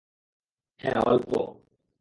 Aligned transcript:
হ্যাঁ, 0.81 0.99
অল্প। 1.05 1.31